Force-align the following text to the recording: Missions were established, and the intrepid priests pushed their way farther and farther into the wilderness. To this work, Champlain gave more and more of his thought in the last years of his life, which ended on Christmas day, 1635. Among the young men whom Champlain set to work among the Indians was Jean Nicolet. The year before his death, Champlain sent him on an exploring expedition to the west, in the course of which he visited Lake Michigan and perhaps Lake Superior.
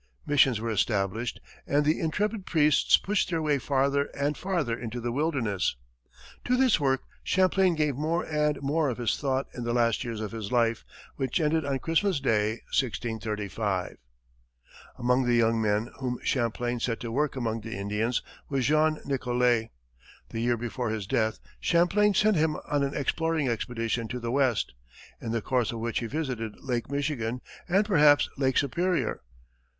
Missions 0.25 0.59
were 0.59 0.71
established, 0.71 1.39
and 1.67 1.85
the 1.85 1.99
intrepid 1.99 2.47
priests 2.47 2.97
pushed 2.97 3.29
their 3.29 3.39
way 3.39 3.59
farther 3.59 4.05
and 4.17 4.35
farther 4.35 4.75
into 4.75 4.99
the 4.99 5.11
wilderness. 5.11 5.75
To 6.45 6.57
this 6.57 6.79
work, 6.79 7.03
Champlain 7.23 7.75
gave 7.75 7.93
more 7.95 8.23
and 8.25 8.59
more 8.63 8.89
of 8.89 8.97
his 8.97 9.15
thought 9.15 9.45
in 9.53 9.63
the 9.63 9.75
last 9.75 10.03
years 10.03 10.19
of 10.19 10.31
his 10.31 10.51
life, 10.51 10.83
which 11.17 11.39
ended 11.39 11.65
on 11.65 11.77
Christmas 11.77 12.19
day, 12.19 12.53
1635. 12.75 13.97
Among 14.97 15.25
the 15.25 15.35
young 15.35 15.61
men 15.61 15.91
whom 15.99 16.17
Champlain 16.23 16.79
set 16.79 16.99
to 17.01 17.11
work 17.11 17.35
among 17.35 17.61
the 17.61 17.77
Indians 17.77 18.23
was 18.49 18.65
Jean 18.65 18.99
Nicolet. 19.05 19.69
The 20.29 20.39
year 20.41 20.57
before 20.57 20.89
his 20.89 21.05
death, 21.05 21.39
Champlain 21.59 22.15
sent 22.15 22.37
him 22.37 22.55
on 22.65 22.81
an 22.81 22.95
exploring 22.95 23.47
expedition 23.47 24.07
to 24.07 24.19
the 24.19 24.31
west, 24.31 24.73
in 25.21 25.31
the 25.31 25.43
course 25.43 25.71
of 25.71 25.77
which 25.77 25.99
he 25.99 26.07
visited 26.07 26.59
Lake 26.59 26.89
Michigan 26.89 27.41
and 27.69 27.85
perhaps 27.85 28.27
Lake 28.39 28.57
Superior. 28.57 29.21